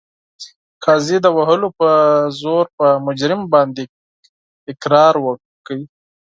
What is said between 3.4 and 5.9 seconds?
باندې اقرار وکړ.